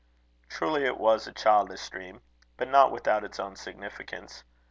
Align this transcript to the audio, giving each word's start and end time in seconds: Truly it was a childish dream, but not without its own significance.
Truly 0.49 0.83
it 0.83 0.97
was 0.97 1.27
a 1.27 1.31
childish 1.31 1.87
dream, 1.87 2.21
but 2.57 2.67
not 2.67 2.91
without 2.91 3.23
its 3.23 3.39
own 3.39 3.55
significance. 3.55 4.43